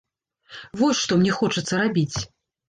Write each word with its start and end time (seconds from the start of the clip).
Вось 0.81 1.01
што 1.01 1.19
мне 1.19 1.35
хочацца 1.41 1.73
рабіць! 1.83 2.17